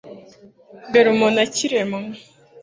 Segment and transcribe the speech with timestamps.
[0.89, 1.99] Mbere umuntu akiremwa